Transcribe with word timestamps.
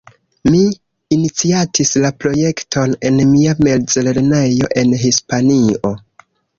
Mi 0.53 0.61
iniciatis 1.17 1.91
la 2.07 2.11
projekton 2.25 2.97
en 3.13 3.23
mia 3.37 3.57
mezlernejo 3.69 4.75
en 4.85 5.01
Hispanio. 5.07 5.99